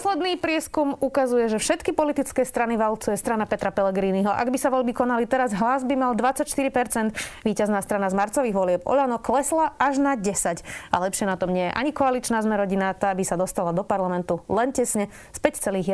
[0.00, 4.32] Posledný prieskum ukazuje, že všetky politické strany valcuje strana Petra Pellegriniho.
[4.32, 7.12] Ak by sa voľby konali teraz, hlas by mal 24%.
[7.44, 10.64] Víťazná strana z marcových volieb Olano klesla až na 10.
[10.88, 14.40] A lepšie na tom nie je ani koaličná zmerodina, tá by sa dostala do parlamentu
[14.48, 15.92] len tesne s 5,1%.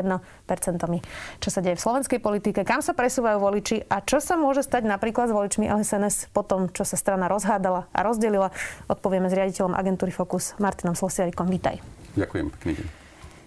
[1.43, 4.87] Čo sa deje v slovenskej politike, kam sa presúvajú voliči a čo sa môže stať
[4.87, 8.55] napríklad s voličmi LSNS po tom, čo sa strana rozhádala a rozdelila,
[8.87, 11.51] odpovieme s riaditeľom agentúry Focus Martinom Slosiarikom.
[11.51, 11.83] Vítaj.
[12.15, 13.06] Ďakujem, pekný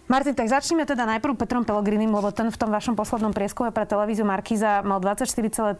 [0.10, 3.86] Martin, tak začneme teda najprv Petrom Pellegrinim, lebo ten v tom vašom poslednom prieskume pre
[3.86, 5.78] televíziu Markiza mal 24,3%,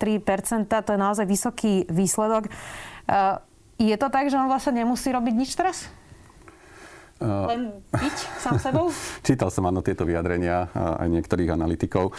[0.70, 2.46] to je naozaj vysoký výsledok.
[3.10, 3.42] Uh,
[3.82, 5.90] je to tak, že on vlastne nemusí robiť nič teraz?
[7.20, 8.88] Len byť sám sebou?
[9.22, 12.16] Čítal som áno tieto vyjadrenia aj niektorých analytikov.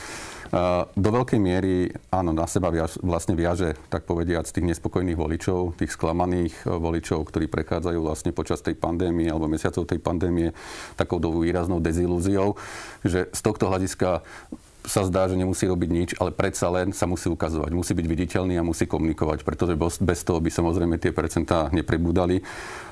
[0.99, 5.79] Do veľkej miery áno, na seba viaž, vlastne viaže, tak povediať, z tých nespokojných voličov,
[5.79, 10.51] tých sklamaných e, voličov, ktorí prechádzajú vlastne počas tej pandémie alebo mesiacov tej pandémie
[10.99, 12.59] takou výraznou dezilúziou,
[13.07, 14.27] že z tohto hľadiska
[14.83, 17.71] sa zdá, že nemusí robiť nič, ale predsa len sa musí ukazovať.
[17.71, 22.43] Musí byť viditeľný a musí komunikovať, pretože bez toho by samozrejme tie percentá neprebudali.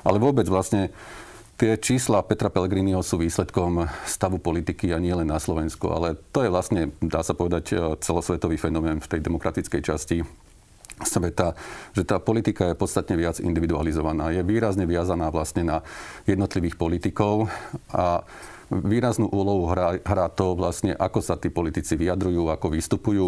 [0.05, 0.93] Ale vôbec vlastne
[1.59, 6.47] Tie čísla Petra Pellegriniho sú výsledkom stavu politiky a nie len na Slovensku, ale to
[6.47, 10.23] je vlastne, dá sa povedať, celosvetový fenomén v tej demokratickej časti
[11.03, 11.59] sveta,
[11.91, 14.31] že tá politika je podstatne viac individualizovaná.
[14.31, 15.77] Je výrazne viazaná vlastne na
[16.23, 17.51] jednotlivých politikov
[17.91, 18.23] a
[18.69, 23.27] výraznú úlohu hrá, hrá to vlastne, ako sa tí politici vyjadrujú, ako vystupujú.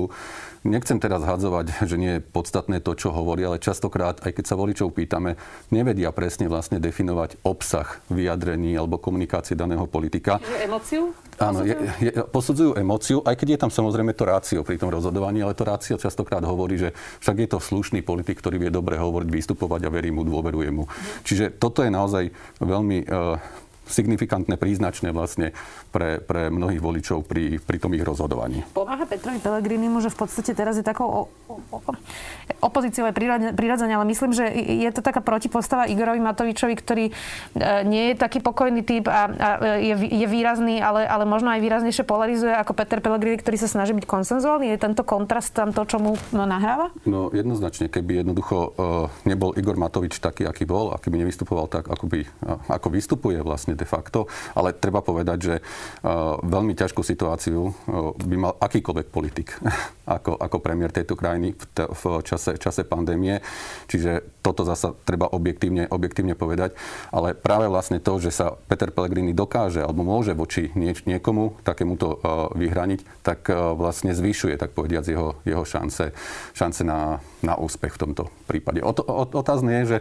[0.61, 4.55] Nechcem teraz hadzovať, že nie je podstatné to, čo hovorí, ale častokrát, aj keď sa
[4.55, 5.35] voličov pýtame,
[5.73, 10.37] nevedia presne vlastne definovať obsah vyjadrení alebo komunikácie daného politika.
[10.37, 11.17] Je emóciu?
[11.41, 15.41] Áno, je, je, posudzujú emóciu, aj keď je tam samozrejme to rácio pri tom rozhodovaní,
[15.41, 16.93] ale to rácio častokrát hovorí, že
[17.25, 20.85] však je to slušný politik, ktorý vie dobre hovoriť, vystupovať a verí mu, dôveruje mu.
[21.25, 22.29] Čiže toto je naozaj
[22.61, 23.41] veľmi uh,
[23.91, 25.51] signifikantné, príznačné vlastne
[25.91, 28.63] pre, pre mnohých voličov pri, pri tom ich rozhodovaní.
[28.71, 31.27] Pomáha Petrovi Pellegrinimu, že v podstate teraz je takou
[32.61, 33.15] opozíciou je
[33.51, 37.13] prirodzene, ale myslím, že je to taká protipostava Igorovi Matovičovi, ktorý e,
[37.83, 39.49] nie je taký pokojný typ a, a
[39.81, 43.91] je, je výrazný, ale, ale možno aj výraznejšie polarizuje ako Peter Pellegrini, ktorý sa snaží
[43.97, 44.71] byť konsenzuálny.
[44.71, 46.93] Je tento kontrast tam to, čo mu no, nahráva?
[47.03, 48.71] No jednoznačne, keby jednoducho uh,
[49.25, 53.41] nebol Igor Matovič taký, aký bol, a keby nevystupoval tak, ako, by, uh, ako vystupuje
[53.41, 57.73] vlastne de facto, ale treba povedať, že uh, veľmi ťažkú situáciu uh,
[58.13, 59.57] by mal akýkoľvek politik
[60.21, 63.41] ako, ako premiér tejto krajiny v, t- v čase, čase pandémie.
[63.89, 66.77] Čiže toto zasa treba objektívne, objektívne povedať.
[67.09, 72.21] Ale práve vlastne to, že sa Peter Pellegrini dokáže alebo môže voči nieč, niekomu takémuto
[72.21, 76.11] uh, vyhraniť, tak vlastne zvyšuje, tak povediac, jeho, jeho šance,
[76.53, 78.83] šance na, na úspech v tomto prípade.
[78.83, 79.97] O, o, otázne je, že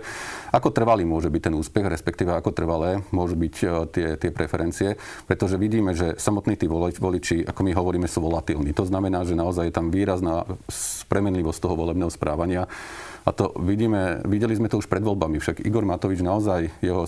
[0.51, 3.59] ako trvalý môže byť ten úspech, respektíve ako trvalé môžu byť e,
[3.93, 4.97] tie, tie preferencie,
[5.28, 8.72] pretože vidíme, že samotní tí voliči, ako my hovoríme, sú volatilní.
[8.72, 10.47] To znamená, že naozaj je tam výrazná
[11.10, 12.65] premenlivosť toho volebného správania.
[13.25, 15.36] A to vidíme, videli sme to už pred voľbami.
[15.36, 17.04] Však Igor Matovič naozaj, jeho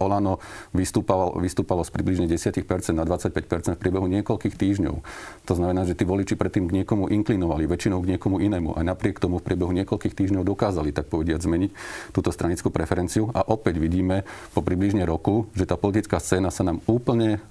[0.00, 0.40] Olano
[0.72, 2.64] vystúpalo, vystúpalo z približne 10%
[2.96, 4.96] na 25% v priebehu niekoľkých týždňov.
[5.44, 8.74] To znamená, že tí voliči predtým k niekomu inklinovali, väčšinou k niekomu inému.
[8.74, 11.70] A napriek tomu v priebehu niekoľkých týždňov dokázali, tak povediať, zmeniť
[12.16, 13.28] túto stranickú preferenciu.
[13.36, 14.24] A opäť vidíme
[14.56, 17.44] po približne roku, že tá politická scéna sa nám úplne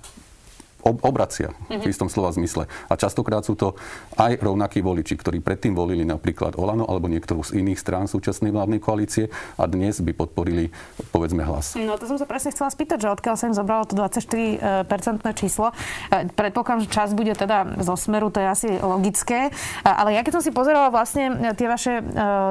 [0.84, 2.66] obracia v istom slova zmysle.
[2.90, 3.78] A častokrát sú to
[4.18, 8.82] aj rovnakí voliči, ktorí predtým volili napríklad Olano alebo niektorú z iných strán súčasnej vládnej
[8.82, 10.74] koalície a dnes by podporili,
[11.14, 11.78] povedzme, hlas.
[11.78, 15.72] No to som sa presne chcela spýtať, že odkiaľ sa im zobralo to 24-percentné číslo.
[16.10, 19.50] E, predpokladám, že čas bude teda zo smeru, to je asi logické.
[19.50, 19.52] E,
[19.86, 22.04] ale ja keď som si pozerala vlastne tie vaše e,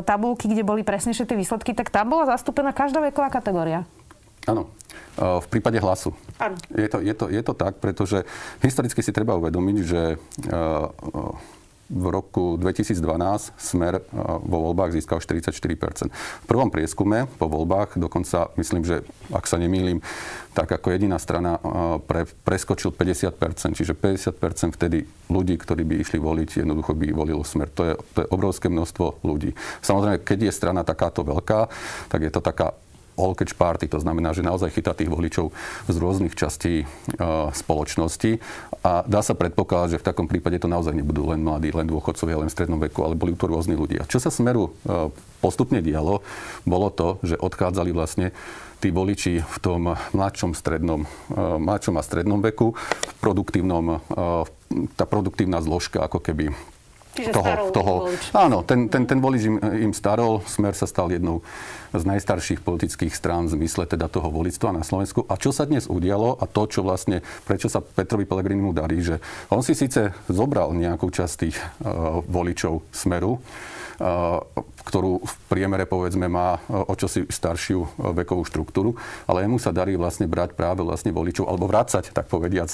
[0.07, 3.85] tabulky, kde boli presnejšie tie výsledky, tak tam bola zastúpená každá veková kategória.
[4.49, 4.73] Áno.
[5.21, 6.17] V prípade hlasu.
[6.73, 8.25] Je to, je, to, je to tak, pretože
[8.65, 10.03] historicky si treba uvedomiť, že
[11.91, 13.03] v roku 2012
[13.59, 13.99] Smer
[14.47, 15.51] vo voľbách získal 44%.
[16.15, 19.03] V prvom prieskume po voľbách dokonca, myslím, že
[19.35, 19.99] ak sa nemýlim,
[20.55, 21.59] tak ako jediná strana
[22.07, 27.67] pre, preskočil 50%, čiže 50% vtedy ľudí, ktorí by išli voliť, jednoducho by volilo Smer.
[27.75, 29.59] To je, to je obrovské množstvo ľudí.
[29.83, 31.67] Samozrejme, keď je strana takáto veľká,
[32.07, 32.71] tak je to taká
[33.21, 35.53] all catch party, to znamená, že naozaj chytá tých voličov
[35.85, 36.89] z rôznych častí
[37.53, 38.41] spoločnosti
[38.81, 42.41] a dá sa predpokladať, že v takom prípade to naozaj nebudú len mladí, len dôchodcovia,
[42.41, 44.09] len v strednom veku, ale boli to rôzni ľudia.
[44.09, 44.73] Čo sa smeru
[45.45, 46.25] postupne dialo,
[46.65, 48.33] bolo to, že odchádzali vlastne
[48.81, 51.05] tí voliči v tom mladšom, strednom,
[51.37, 54.01] mladšom a strednom veku, v produktívnom,
[54.97, 56.57] tá produktívna zložka ako keby
[57.11, 57.95] Čiže toho, toho,
[58.39, 59.57] áno, ten, ten, ten volič im,
[59.91, 61.43] im starol, Smer sa stal jednou
[61.91, 65.27] z najstarších politických strán v zmysle teda toho volictva na Slovensku.
[65.27, 69.19] A čo sa dnes udialo a to, čo vlastne, prečo sa Petrovi Pelegrinimu darí, že
[69.51, 73.43] on si síce zobral nejakú časť tých uh, voličov Smeru,
[74.81, 78.97] ktorú v priemere povedzme má o čosi staršiu vekovú štruktúru,
[79.29, 82.73] ale jemu sa darí vlastne brať práve vlastne voličov, alebo vrácať, tak povediac,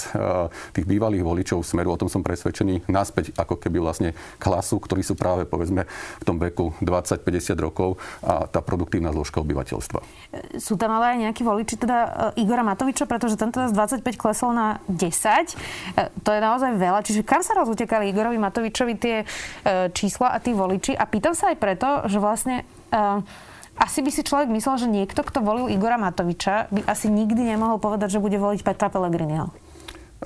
[0.70, 5.18] tých bývalých voličov smeru, o tom som presvedčený, naspäť ako keby vlastne klasu, ktorí sú
[5.18, 5.84] práve povedzme
[6.22, 10.00] v tom veku 20-50 rokov a tá produktívna zložka obyvateľstva.
[10.62, 14.78] Sú tam ale aj nejakí voliči, teda Igora Matoviča, pretože tento z 25 klesol na
[14.86, 15.02] 10.
[15.02, 17.02] E, to je naozaj veľa.
[17.02, 19.16] Čiže kam sa rozutekali Igorovi Matovičovi tie
[19.90, 20.94] čísla a tí voliči?
[20.94, 23.24] A pýtam sa aj preto, že vlastne uh,
[23.80, 27.80] asi by si človek myslel, že niekto, kto volil Igora Matoviča, by asi nikdy nemohol
[27.80, 29.48] povedať, že bude voliť Petra Pellegriniho.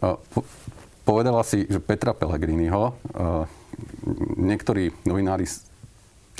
[0.03, 0.47] Uh, po-
[1.07, 2.99] povedala si, že Petra Pellegriniho.
[3.15, 3.47] Uh,
[4.35, 5.47] niektorí novinári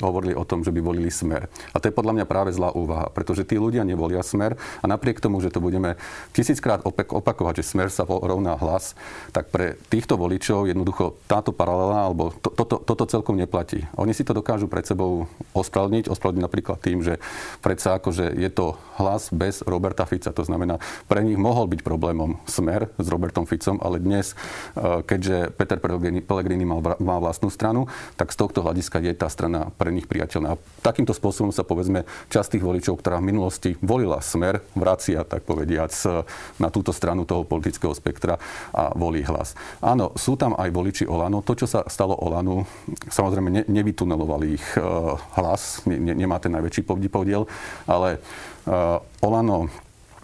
[0.01, 1.47] hovorili o tom, že by volili smer.
[1.71, 5.21] A to je podľa mňa práve zlá úvaha, pretože tí ľudia nevolia smer a napriek
[5.21, 5.95] tomu, že to budeme
[6.33, 8.97] tisíckrát opakovať, že smer sa rovná hlas,
[9.31, 13.85] tak pre týchto voličov jednoducho táto paralela alebo to, toto, toto celkom neplatí.
[13.95, 17.21] Oni si to dokážu pred sebou ospravedlniť, ospravedlniť napríklad tým, že
[17.61, 20.33] predsa akože je to hlas bez Roberta Fica.
[20.33, 24.33] To znamená, pre nich mohol byť problémom smer s Robertom Ficom, ale dnes,
[24.75, 29.69] e, keďže Peter Pellegrini mal, má vlastnú stranu, tak z tohto hľadiska je tá strana
[29.75, 30.55] pre pre nich priateľné.
[30.55, 35.43] A takýmto spôsobom sa povedzme časť tých voličov, ktorá v minulosti volila smer, vracia, tak
[35.43, 35.91] povediac,
[36.55, 38.39] na túto stranu toho politického spektra
[38.71, 39.51] a volí hlas.
[39.83, 41.43] Áno, sú tam aj voliči Olano.
[41.43, 42.63] To, čo sa stalo Olanu,
[43.11, 47.51] samozrejme ne, nevytunelovali ich uh, hlas, ne, ne, nemá ten najväčší podiel,
[47.83, 48.23] ale
[48.63, 49.67] uh, Olano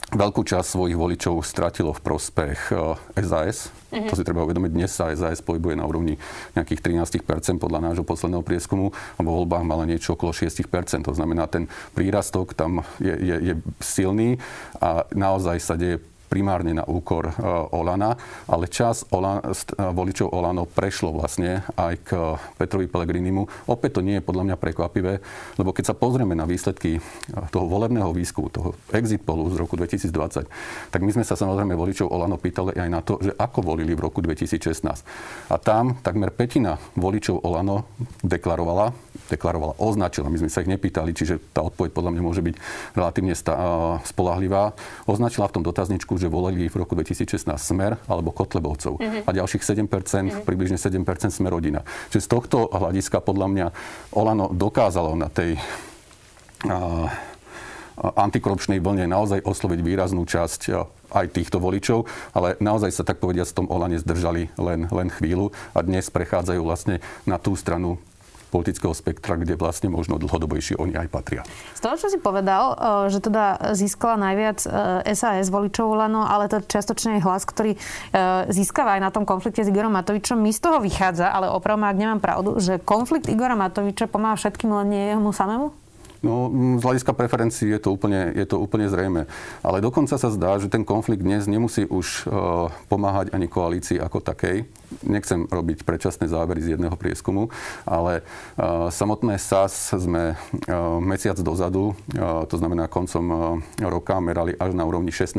[0.08, 2.72] veľkú časť svojich voličov stratilo v prospech
[3.20, 3.68] SAS.
[3.92, 4.08] Mm-hmm.
[4.08, 4.72] To si treba uvedomiť.
[4.72, 6.16] Dnes sa SAS pohybuje na úrovni
[6.56, 10.64] nejakých 13% podľa nášho posledného prieskumu a vo voľbách mala niečo okolo 6%.
[11.04, 14.40] To znamená, ten prírastok tam je, je, je silný
[14.80, 17.34] a naozaj sa deje primárne na úkor e,
[17.72, 22.10] Olana, ale čas Ola, e, voličov Olano prešlo vlastne aj k
[22.60, 23.68] Petrovi Pellegrinimu.
[23.72, 25.14] Opäť to nie je podľa mňa prekvapivé,
[25.56, 27.02] lebo keď sa pozrieme na výsledky e,
[27.50, 32.12] toho volebného výskumu, toho exit polu z roku 2020, tak my sme sa samozrejme voličov
[32.12, 35.52] Olano pýtali aj na to, že ako volili v roku 2016.
[35.52, 38.92] A tam takmer petina voličov Olano deklarovala,
[39.30, 42.56] deklarovala, označila, my sme sa ich nepýtali, čiže tá odpoveď podľa mňa môže byť
[42.96, 43.34] relatívne
[44.04, 44.74] spolahlivá,
[45.06, 49.00] označila v tom dotazničku, že volili v roku 2016 Smer alebo Kotlebovcov.
[49.00, 49.28] Mm-hmm.
[49.28, 50.44] A ďalších 7%, mm-hmm.
[50.48, 51.84] približne 7% Smer rodina.
[52.10, 53.68] Čiže z tohto hľadiska podľa mňa
[54.16, 55.60] Olano dokázalo na tej
[56.66, 57.12] a,
[57.98, 60.62] antikorupčnej vlne naozaj osloviť výraznú časť
[61.10, 65.56] aj týchto voličov, ale naozaj sa tak povediať v tom Olane zdržali len, len chvíľu
[65.74, 67.98] a dnes prechádzajú vlastne na tú stranu
[68.50, 71.42] politického spektra, kde vlastne možno dlhodobejšie oni aj patria.
[71.76, 72.76] Z toho, čo si povedal, e,
[73.12, 74.60] že teda získala najviac
[75.14, 77.80] SAS e, voličov Lano, ale to čiastočne je hlas, ktorý e,
[78.52, 80.40] získava aj na tom konflikte s Igorom Matovičom.
[80.40, 84.72] Mi z toho vychádza, ale opravdu, ak nemám pravdu, že konflikt Igora Matoviča pomáha všetkým,
[84.72, 85.68] len nie jemu samému?
[86.26, 89.30] No, z hľadiska preferencií je to, úplne, je to úplne zrejme.
[89.62, 94.26] Ale dokonca sa zdá, že ten konflikt dnes nemusí už uh, pomáhať ani koalícii ako
[94.26, 94.66] takej
[95.04, 97.50] nechcem robiť predčasné závery z jedného prieskumu,
[97.84, 104.74] ale uh, samotné SAS sme uh, mesiac dozadu, uh, to znamená koncom roka, merali až
[104.74, 105.38] na úrovni 16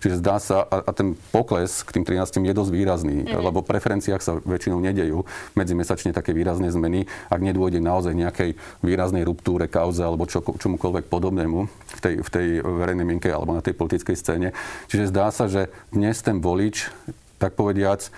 [0.00, 3.40] Čiže zdá sa, a, a ten pokles k tým 13 je dosť výrazný, mm-hmm.
[3.40, 9.24] lebo v preferenciách sa väčšinou nedejú medzimesačne také výrazné zmeny, ak nedôjde naozaj nejakej výraznej
[9.24, 13.76] ruptúre, kauze alebo čo, čomukoľvek podobnému v tej, v tej verejnej mienke alebo na tej
[13.76, 14.48] politickej scéne.
[14.90, 16.90] Čiže zdá sa, že dnes ten volič
[17.40, 18.10] tak povediac, e,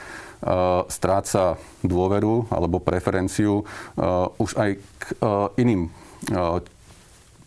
[0.91, 1.55] stráca
[1.87, 3.65] dôveru alebo preferenciu e,
[4.43, 5.15] už aj k e,
[5.63, 5.87] iným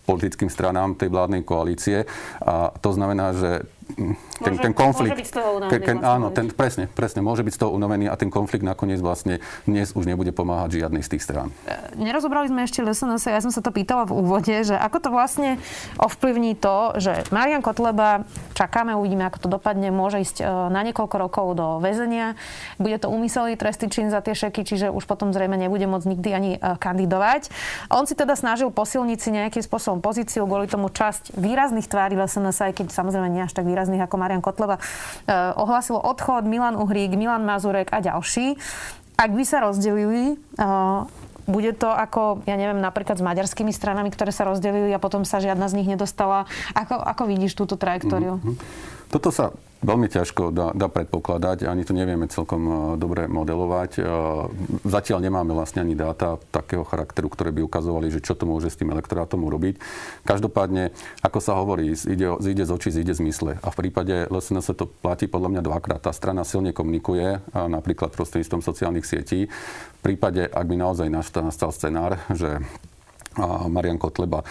[0.06, 2.06] politickým stranám tej vládnej koalície.
[2.46, 4.18] A to znamená, že ten,
[4.58, 5.14] môže, ten konflikt...
[5.14, 5.86] Môže byť z toho unavený.
[5.86, 9.40] Ke, áno, ten, presne, presne, môže byť z toho unavený a ten konflikt nakoniec vlastne
[9.70, 11.54] dnes už nebude pomáhať žiadnej z tých strán.
[11.70, 15.10] E, nerozobrali sme ešte LSNS, ja som sa to pýtala v úvode, že ako to
[15.14, 15.62] vlastne
[16.02, 18.26] ovplyvní to, že Marian Kotleba,
[18.58, 22.34] čakáme, uvidíme, ako to dopadne, môže ísť e, na niekoľko rokov do väzenia,
[22.82, 26.30] bude to úmyselný trestný čin za tie šeky, čiže už potom zrejme nebude môcť nikdy
[26.34, 27.54] ani e, kandidovať.
[27.94, 32.58] On si teda snažil posilniť si nejakým spôsobom pozíciu, kvôli tomu časť výrazných tvári LSNS,
[32.66, 37.14] aj keď samozrejme nie až tak výrazných ako Marian Kotleba, eh, ohlasilo odchod Milan Uhrík,
[37.20, 38.56] Milan Mazurek a ďalší.
[39.16, 41.00] Ak by sa rozdelili, eh,
[41.46, 45.38] bude to ako, ja neviem, napríklad s maďarskými stranami, ktoré sa rozdelili a potom sa
[45.38, 46.50] žiadna z nich nedostala.
[46.74, 48.42] Ako, ako vidíš túto trajektóriu?
[48.42, 48.95] Mm-hmm.
[49.16, 53.92] Toto sa veľmi ťažko dá, dá predpokladať, ani to nevieme celkom e, dobre modelovať.
[53.96, 54.02] E,
[54.84, 58.76] zatiaľ nemáme vlastne ani dáta takého charakteru, ktoré by ukazovali, že čo to môže s
[58.76, 59.80] tým elektorátom urobiť.
[60.28, 60.92] Každopádne,
[61.24, 63.56] ako sa hovorí, ide, ide z očí, ide z mysle.
[63.64, 66.04] A v prípade LSNS to platí podľa mňa dvakrát.
[66.04, 69.48] Tá strana silne komunikuje, napríklad prostredníctvom sociálnych sietí.
[69.48, 72.60] V prípade, ak by naozaj nastal scenár, že
[73.36, 74.44] a Marian Kotleba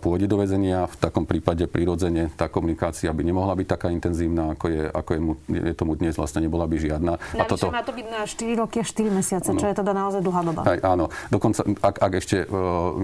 [0.00, 0.88] pôjde do väzenia.
[0.88, 5.20] V takom prípade prirodzene tá komunikácia by nemohla byť taká intenzívna, ako je, ako je,
[5.20, 7.12] mu, je tomu dnes, vlastne nebola by žiadna.
[7.16, 7.68] a toto...
[7.68, 9.60] má to byť na 4 roky a 4 mesiace, ano.
[9.60, 10.60] čo je teda naozaj dlhá doba.
[10.64, 12.96] Aj, áno, dokonca ak, ak ešte uh,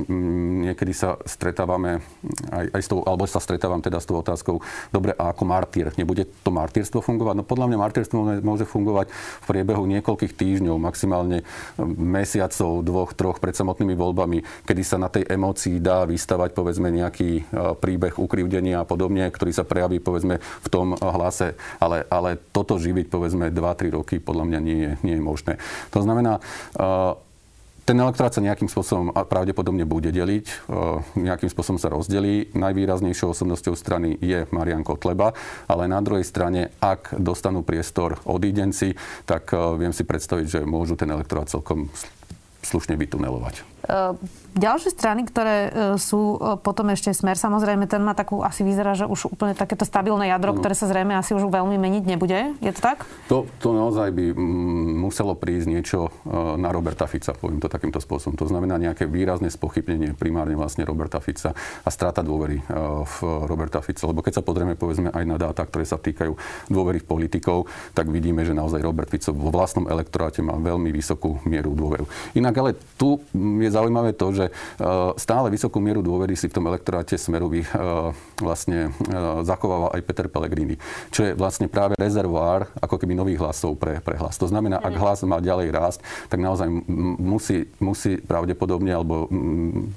[0.64, 2.00] niekedy sa stretávame
[2.48, 5.92] aj, aj s tou, alebo sa stretávam teda s tou otázkou, dobre, a ako martýr,
[6.00, 7.34] nebude to martýrstvo fungovať?
[7.36, 11.44] No podľa mňa martýrstvo môže fungovať v priebehu niekoľkých týždňov, maximálne
[11.98, 17.30] mesiacov, dvoch, troch pred samotnými voľbami, kedy sa na tej emócii dá vystavať povedzme nejaký
[17.34, 17.42] e,
[17.74, 21.58] príbeh ukrivdenia a podobne, ktorý sa prejaví povedzme v tom hlase.
[21.82, 25.52] Ale, ale toto živiť povedzme 2-3 roky podľa mňa nie je, nie je možné.
[25.90, 27.26] To znamená, e,
[27.82, 30.54] ten elektorát sa nejakým spôsobom pravdepodobne bude deliť, e,
[31.18, 32.54] nejakým spôsobom sa rozdelí.
[32.54, 35.34] Najvýraznejšou osobnosťou strany je Marian Kotleba,
[35.66, 38.94] ale na druhej strane, ak dostanú priestor odídenci,
[39.26, 41.90] tak viem si predstaviť, že môžu ten elektorát celkom
[42.62, 43.77] slušne vytunelovať.
[43.88, 44.20] Ehm,
[44.52, 48.92] ďalšie strany, ktoré e, sú e, potom ešte smer, samozrejme ten má takú, asi vyzerá,
[48.92, 50.60] že už úplne takéto stabilné jadro, ano.
[50.60, 52.52] ktoré sa zrejme asi už veľmi meniť nebude.
[52.60, 53.08] Je to tak?
[53.32, 54.36] To, to naozaj by
[55.00, 58.36] muselo prísť niečo e, na Roberta Fica, poviem to takýmto spôsobom.
[58.36, 62.60] To znamená nejaké výrazné spochybnenie primárne vlastne Roberta Fica a strata dôvery
[63.04, 63.16] v
[63.48, 64.04] Roberta Fica.
[64.04, 66.36] Lebo keď sa pozrieme povedzme aj na dáta, ktoré sa týkajú
[66.68, 71.40] dôvery v politikov, tak vidíme, že naozaj Robert Fico vo vlastnom elektoráte má veľmi vysokú
[71.48, 72.04] mieru dôveru.
[72.36, 74.52] Inak ale tu je zaujímavé to, že e,
[75.14, 77.76] stále vysokú mieru dôvery si v tom elektoráte Smerových e,
[78.42, 79.16] vlastne e,
[79.46, 80.74] zachováva aj Peter Pellegrini,
[81.14, 84.34] čo je vlastne práve rezervoár ako keby nových hlasov pre, pre hlas.
[84.40, 86.66] To znamená, ak hlas má ďalej rásť, tak naozaj
[87.20, 89.28] musí, musí pravdepodobne, alebo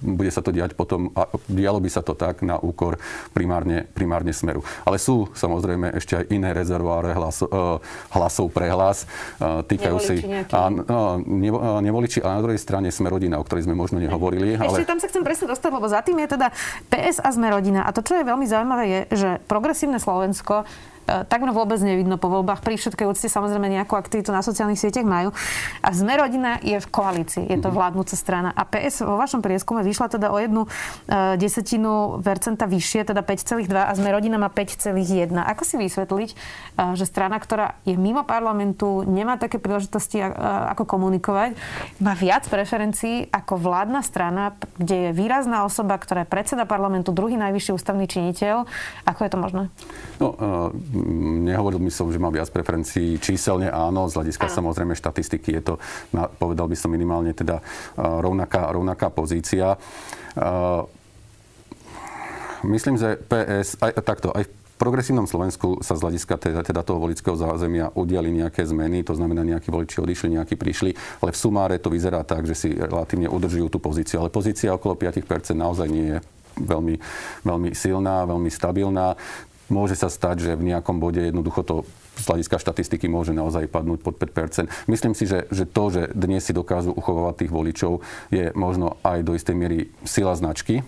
[0.01, 4.35] bude sa to diať potom, a dialo by sa to tak na úkor primárne, primárne
[4.35, 4.61] Smeru.
[4.83, 7.49] Ale sú samozrejme ešte aj iné rezervoáre hlasov,
[8.11, 9.07] hlasov pre hlas.
[9.39, 10.51] Týkajú nevoliči si...
[10.51, 10.67] A,
[11.81, 14.59] nevoliči, a na druhej strane Smerodina, o ktorej ktorej sme možno nehovorili.
[14.59, 14.91] Ešte ale...
[14.91, 16.51] tam sa chcem presne dostať, lebo za tým je teda
[16.91, 17.87] PS a sme rodina.
[17.87, 20.67] A to, čo je veľmi zaujímavé, je, že progresívne Slovensko
[21.05, 22.63] takmer vôbec nevidno po voľbách.
[22.63, 25.33] Pri všetkej úcte samozrejme nejakú aktivitu na sociálnych sieťach majú.
[25.81, 27.75] A Sme rodina je v koalícii, je to mhm.
[27.75, 28.49] vládnúca strana.
[28.53, 33.67] A PS vo vašom prieskume vyšla teda o jednu uh, desetinu percenta vyššie, teda 5,2
[33.71, 35.33] a Sme rodina má 5,1.
[35.35, 41.57] Ako si vysvetliť, uh, že strana, ktorá je mimo parlamentu, nemá také príležitosti, ako komunikovať,
[41.99, 47.35] má viac preferencií ako vládna strana, kde je výrazná osoba, ktorá je predseda parlamentu, druhý
[47.37, 48.69] najvyšší ústavný činiteľ.
[49.07, 49.63] Ako je to možné?
[50.21, 53.17] No, uh nehovoril by som, že má viac preferencií.
[53.17, 54.55] Číselne áno, z hľadiska áno.
[54.59, 55.73] samozrejme štatistiky je to,
[56.37, 57.63] povedal by som minimálne teda
[57.97, 59.79] rovnaká, rovnaká pozícia.
[62.61, 67.01] Myslím, že PS, aj, takto, aj v progresívnom Slovensku sa z hľadiska teda, teda toho
[67.01, 71.77] volického zázemia udiali nejaké zmeny, to znamená, nejakí voliči odišli, nejakí prišli, ale v sumáre
[71.77, 74.21] to vyzerá tak, že si relatívne udržujú tú pozíciu.
[74.21, 76.17] Ale pozícia okolo 5% naozaj nie je
[76.59, 76.95] veľmi,
[77.45, 79.15] veľmi silná, veľmi stabilná
[79.71, 81.75] môže sa stať, že v nejakom bode jednoducho to
[82.19, 86.43] z hľadiska štatistiky môže naozaj padnúť pod 5% Myslím si, že, že to, že dnes
[86.43, 90.83] si dokážu uchovávať tých voličov, je možno aj do istej miery sila značky,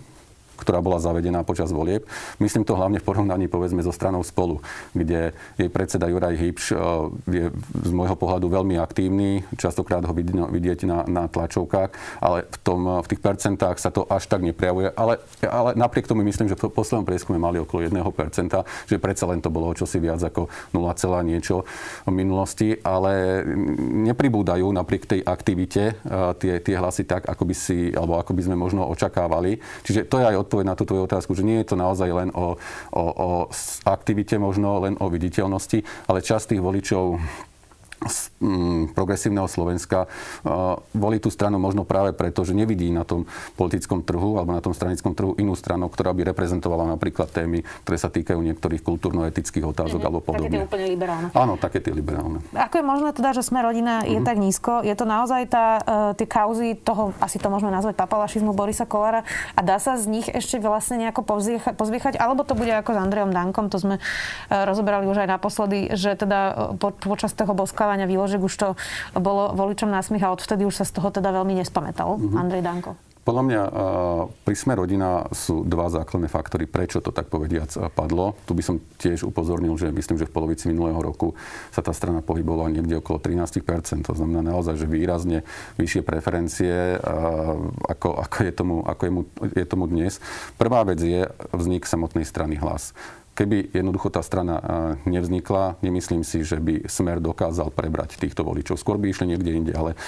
[0.56, 2.06] ktorá bola zavedená počas volieb.
[2.38, 4.62] Myslím to hlavne v porovnaní povedzme so stranou spolu,
[4.94, 6.78] kde jej predseda Juraj Hybš eh,
[7.30, 7.44] je
[7.84, 10.14] z môjho pohľadu veľmi aktívny, častokrát ho
[10.50, 14.94] vidieť na, na tlačovkách, ale v, tom, v tých percentách sa to až tak neprejavuje.
[14.94, 18.00] Ale, ale napriek tomu myslím, že v poslednom prieskume mali okolo 1%,
[18.88, 20.86] že predsa len to bolo čosi viac ako 0,
[21.26, 21.66] niečo
[22.06, 23.42] v minulosti, ale
[24.08, 28.42] nepribúdajú napriek tej aktivite eh, tie, tie hlasy tak, ako by si, alebo ako by
[28.46, 29.58] sme možno očakávali.
[29.84, 32.28] Čiže to je aj odpoveď na tú tvoju otázku, že nie je to naozaj len
[32.36, 32.60] o,
[32.92, 33.28] o, o
[33.88, 37.18] aktivite, možno len o viditeľnosti, ale časť tých voličov
[38.06, 40.06] z mm, progresívneho Slovenska
[40.92, 43.24] volí tú stranu možno práve preto, že nevidí na tom
[43.56, 47.96] politickom trhu alebo na tom stranickom trhu inú stranu, ktorá by reprezentovala napríklad témy, ktoré
[47.96, 50.08] sa týkajú niektorých kultúrno-etických otázok mm-hmm.
[50.08, 50.48] alebo podobne.
[50.48, 51.28] Také tie úplne liberálne.
[51.32, 52.38] Áno, také tie liberálne.
[52.52, 54.28] Ako je možné teda, že sme rodina je mm-hmm.
[54.28, 54.72] tak nízko?
[54.84, 59.24] Je to naozaj tá, uh, tie kauzy toho, asi to môžeme nazvať papalašizmu Borisa Kolára
[59.56, 61.24] a dá sa z nich ešte vlastne nejako
[61.74, 65.94] pozviechať, alebo to bude ako s Andrejom Dankom, to sme uh, rozoberali už aj naposledy,
[65.96, 68.68] že teda po, počas toho boskava vyhľadávania výložiek už to
[69.14, 72.18] bolo voličom násmych a odvtedy už sa z toho teda veľmi nespamätal.
[72.18, 72.40] Mm-hmm.
[72.40, 72.92] Andrej Danko.
[73.24, 73.62] Podľa mňa
[74.44, 78.36] pri Sme rodina sú dva základné faktory, prečo to tak povediac padlo.
[78.44, 81.32] Tu by som tiež upozornil, že myslím, že v polovici minulého roku
[81.72, 85.40] sa tá strana pohybovala niekde okolo 13% To znamená naozaj, že výrazne
[85.80, 87.00] vyššie preferencie,
[87.88, 89.22] ako, ako, je, tomu, ako je, mu,
[89.56, 90.20] je tomu dnes.
[90.60, 91.24] Prvá vec je
[91.56, 92.92] vznik samotnej strany hlas.
[93.34, 94.62] Keby jednoducho tá strana
[95.10, 98.78] nevznikla, nemyslím si, že by Smer dokázal prebrať týchto voličov.
[98.78, 99.98] Skôr by išli niekde inde, ale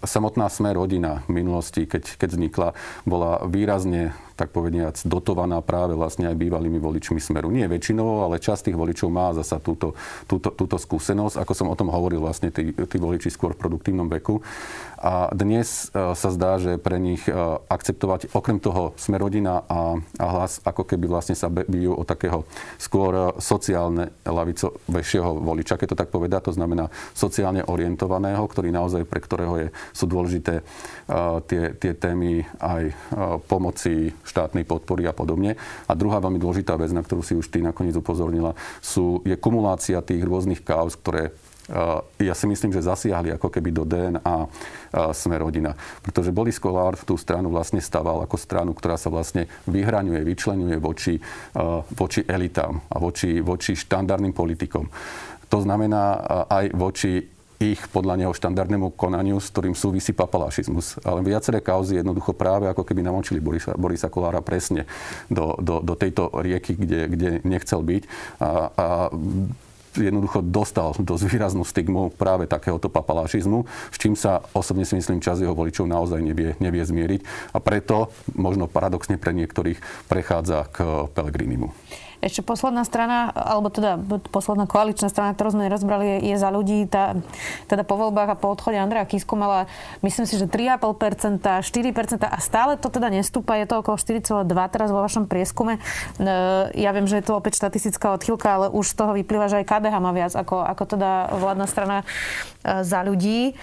[0.00, 2.68] samotná Smer rodina v minulosti, keď, keď vznikla,
[3.04, 7.50] bola výrazne tak povediac, dotovaná práve vlastne aj bývalými voličmi Smeru.
[7.50, 9.98] Nie väčšinou, ale časť tých voličov má zasa túto,
[10.30, 11.42] túto, túto skúsenosť.
[11.42, 14.38] Ako som o tom hovoril, vlastne tí, tí voliči skôr v produktívnom veku.
[14.98, 17.34] A dnes e, sa zdá, že pre nich e,
[17.70, 22.42] akceptovať okrem toho Smerodina a, a hlas, ako keby vlastne sa bijú o takého
[22.82, 29.06] skôr e, sociálne lavicovejšieho voliča, keď to tak povedá, to znamená sociálne orientovaného, ktorý naozaj
[29.06, 30.66] pre ktorého je, sú dôležité
[31.46, 32.92] tie, tie témy aj
[33.48, 35.56] pomoci štátnej podpory a podobne.
[35.88, 38.52] A druhá veľmi dôležitá vec, na ktorú si už ty nakoniec upozornila,
[38.84, 43.72] sú, je kumulácia tých rôznych kauz, ktoré eh, ja si myslím, že zasiahli ako keby
[43.72, 44.48] do DNA eh,
[45.16, 45.72] sme rodina.
[46.04, 51.16] Pretože Boris Kolár tú stranu vlastne staval ako stranu, ktorá sa vlastne vyhraňuje, vyčlenuje voči,
[51.16, 51.60] eh,
[51.96, 54.84] voči elitám a voči, voči štandardným politikom.
[55.48, 56.20] To znamená
[56.52, 61.02] aj voči ich podľa neho štandardnému konaniu, s ktorým súvisí papalašizmus.
[61.02, 64.86] Ale viaceré kauzy jednoducho práve ako keby namočili Borisa, Borisa Kolára presne
[65.26, 68.02] do, do, do tejto rieky, kde, kde nechcel byť.
[68.38, 68.86] A, a
[69.98, 75.42] jednoducho dostal dosť výraznú stigmu práve takéhoto papalašizmu, s čím sa osobne si myslím čas
[75.42, 77.50] jeho voličov naozaj nevie, nevie zmieriť.
[77.50, 81.74] A preto možno paradoxne pre niektorých prechádza k Pelegrinimu.
[82.18, 83.94] Ešte posledná strana, alebo teda
[84.34, 86.90] posledná koaličná strana, ktorú sme rozbrali, je, za ľudí.
[86.90, 87.14] Tá,
[87.70, 89.70] teda po voľbách a po odchode Andreja Kisku mala,
[90.02, 93.54] myslím si, že 3,5%, 4% a stále to teda nestúpa.
[93.54, 95.78] Je to okolo 4,2 teraz vo vašom prieskume.
[95.78, 96.30] E,
[96.74, 99.70] ja viem, že je to opäť štatistická odchýlka, ale už z toho vyplýva, že aj
[99.70, 102.06] KDH má viac ako, ako teda vládna strana e,
[102.82, 103.54] za ľudí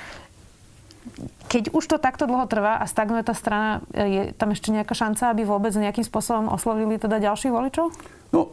[1.45, 5.31] keď už to takto dlho trvá a stagnuje tá strana, je tam ešte nejaká šanca,
[5.31, 7.93] aby vôbec nejakým spôsobom oslovili teda ďalších voličov?
[8.35, 8.51] No,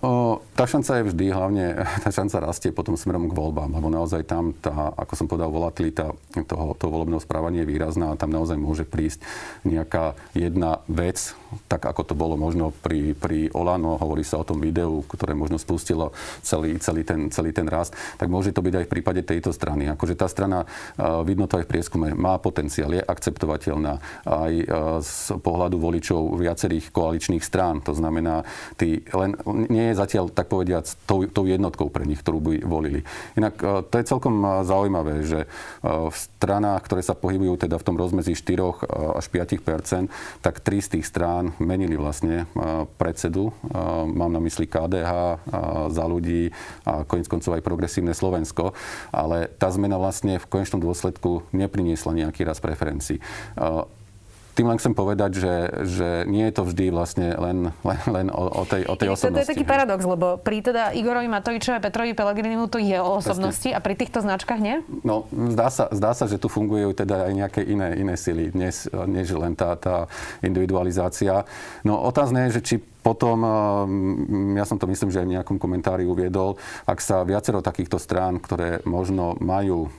[0.54, 1.64] tá šanca je vždy, hlavne
[2.06, 6.14] tá šanca rastie potom smerom k voľbám, lebo naozaj tam tá, ako som povedal, volatilita
[6.46, 9.26] toho, toho volebného správania je výrazná a tam naozaj môže prísť
[9.66, 11.34] nejaká jedna vec,
[11.66, 15.58] tak ako to bolo možno pri, pri Olano, hovorí sa o tom videu, ktoré možno
[15.58, 16.14] spustilo
[16.46, 19.90] celý, celý, ten, celý ten rast, tak môže to byť aj v prípade tejto strany.
[19.90, 20.62] Akože tá strana,
[21.26, 23.98] vidno to aj v prieskume, má potenciál, je akceptovateľná
[24.30, 24.52] aj
[25.02, 27.82] z pohľadu voličov viacerých koaličných strán.
[27.82, 28.46] To znamená,
[28.78, 29.34] tí len
[29.72, 33.00] nie je zatiaľ, tak povediac, tou, tou jednotkou pre nich, ktorú by volili.
[33.40, 35.46] Inak e, to je celkom e, zaujímavé, že e,
[35.88, 40.12] v stranách, ktoré sa pohybujú teda v tom rozmezí 4 až 5%
[40.44, 42.50] tak tri z tých strán menili vlastne
[42.98, 43.54] predsedu.
[44.11, 45.11] Mám na mysli KDH,
[45.94, 46.50] za ľudí
[46.82, 48.74] a konec koncov aj progresívne Slovensko.
[49.14, 53.22] Ale tá zmena vlastne v konečnom dôsledku nepriniesla nejaký raz preferencií
[54.52, 55.54] tým len chcem povedať, že,
[55.88, 59.32] že nie je to vždy vlastne len, len, len o, o tej, o tej osobnosti.
[59.32, 63.00] To, to je taký paradox, lebo pri teda Igorovi Matovičovi a Petrovi Pelegrinimu to je
[63.00, 63.80] o osobnosti Presne.
[63.80, 64.84] a pri týchto značkách nie?
[65.00, 68.84] No, zdá sa, zdá sa, že tu fungujú teda aj nejaké iné, iné sily, dnes,
[68.92, 70.04] než len tá, tá
[70.44, 71.48] individualizácia.
[71.80, 73.42] No otázne je, že či potom,
[74.54, 76.54] ja som to myslím, že aj v nejakom komentári uviedol,
[76.86, 79.90] ak sa viacero takýchto strán, ktoré možno majú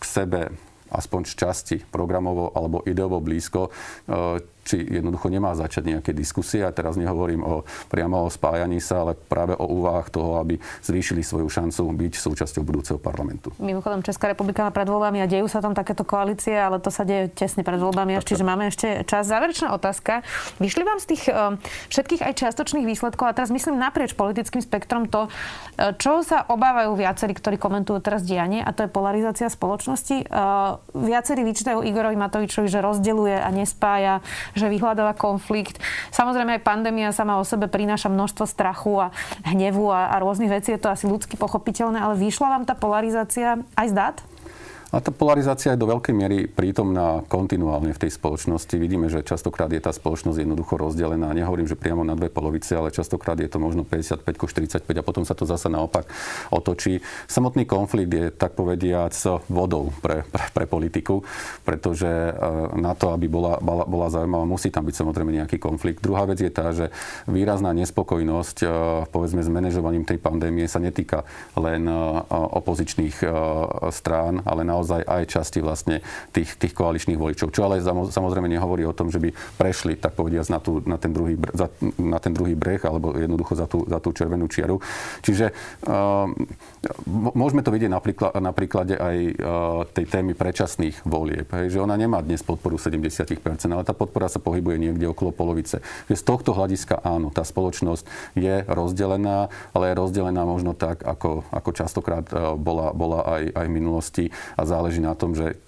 [0.00, 0.48] k sebe
[0.90, 6.62] aspoň z časti programovo alebo ideovo blízko, e, či jednoducho nemá začať nejaké diskusie.
[6.64, 11.24] A teraz nehovorím o, priamo o spájaní sa, ale práve o úvahách toho, aby zvýšili
[11.24, 13.50] svoju šancu byť súčasťou budúceho parlamentu.
[13.58, 17.04] Mimochodom, Česká republika má pred voľbami a dejú sa tam takéto koalície, ale to sa
[17.04, 19.26] deje tesne pred voľbami, až, čiže máme ešte čas.
[19.26, 20.22] Záverečná otázka.
[20.60, 21.56] Vyšli vám z tých uh,
[21.88, 26.94] všetkých aj čiastočných výsledkov, a teraz myslím naprieč politickým spektrom to, uh, čo sa obávajú
[26.98, 30.26] viacerí, ktorí komentujú teraz dianie, a to je polarizácia spoločnosti.
[30.28, 34.20] Uh, viacerí vyčítajú Igorovi Matovičovi, že rozdeluje a nespája
[34.54, 35.78] že vyhľadáva konflikt.
[36.14, 39.06] Samozrejme aj pandémia sama o sebe prináša množstvo strachu a
[39.46, 40.72] hnevu a, a rôznych vecí.
[40.74, 44.16] Je to asi ľudsky pochopiteľné, ale vyšla vám tá polarizácia aj z dát?
[44.90, 48.74] A tá polarizácia je do veľkej miery prítomná kontinuálne v tej spoločnosti.
[48.74, 51.30] Vidíme, že častokrát je tá spoločnosť jednoducho rozdelená.
[51.30, 55.22] Nehovorím, že priamo na dve polovice, ale častokrát je to možno 55 45 a potom
[55.22, 56.10] sa to zase naopak
[56.50, 56.98] otočí.
[57.30, 59.14] Samotný konflikt je tak povediac
[59.46, 61.22] vodou pre, pre, pre politiku,
[61.62, 62.32] pretože e,
[62.74, 66.02] na to, aby bola, bola, bola zaujímavá, musí tam byť samozrejme nejaký konflikt.
[66.02, 66.90] Druhá vec je tá, že
[67.30, 68.68] výrazná nespokojnosť e,
[69.06, 71.22] povedzme s manažovaním tej pandémie sa netýka
[71.54, 71.94] len e,
[72.58, 73.22] opozičných
[73.94, 76.00] strán, ale na naozaj aj časti vlastne
[76.32, 77.52] tých, tých koaličných voličov.
[77.52, 79.28] Čo ale samozrejme nehovorí o tom, že by
[79.60, 81.68] prešli, tak povediať, na, tú, na, ten druhý, za,
[82.00, 84.80] na ten druhý breh alebo jednoducho za tú, za tú červenú čiaru.
[85.20, 85.52] Čiže
[85.84, 86.32] uh,
[87.12, 89.34] môžeme to vidieť na, príklade, na príklade aj uh,
[89.92, 91.52] tej témy predčasných volieb.
[91.52, 93.36] Hej, že ona nemá dnes podporu 70%,
[93.68, 95.84] ale tá podpora sa pohybuje niekde okolo polovice.
[96.08, 101.44] Že z tohto hľadiska áno, tá spoločnosť je rozdelená, ale je rozdelená možno tak, ako,
[101.52, 104.24] ako častokrát uh, bola, bola aj, aj v minulosti
[104.56, 105.58] a záleží na tom, že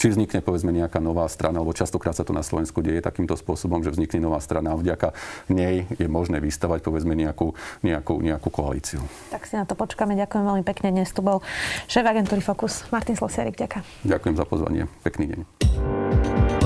[0.00, 3.84] či vznikne povedzme nejaká nová strana, alebo častokrát sa to na Slovensku deje takýmto spôsobom,
[3.84, 5.12] že vznikne nová strana a vďaka
[5.52, 7.52] nej je možné vystavať povedzme nejakú,
[7.84, 9.04] nejakú, nejakú koalíciu.
[9.28, 10.16] Tak si na to počkáme.
[10.16, 10.88] Ďakujem veľmi pekne.
[10.96, 11.44] Dnes tu bol
[11.84, 13.60] šéf agentúry Focus Martin Slosiarik.
[13.60, 13.84] Ďakujem.
[14.08, 14.88] Ďakujem za pozvanie.
[15.04, 15.99] Pekný deň.